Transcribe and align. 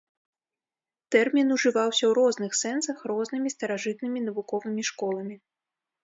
Тэрмін 1.15 1.47
ужываўся 1.55 2.01
ў 2.07 2.11
розных 2.19 2.51
сэнсах 2.61 2.97
рознымі 3.11 3.49
старажытнымі 3.55 4.19
навуковымі 4.31 4.81
школамі. 4.89 5.35